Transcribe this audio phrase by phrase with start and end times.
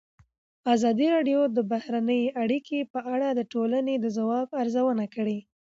[0.75, 5.37] ازادي راډیو د بهرنۍ اړیکې په اړه د ټولنې د ځواب ارزونه کړې.